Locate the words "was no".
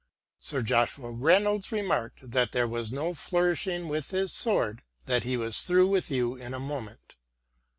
2.67-3.13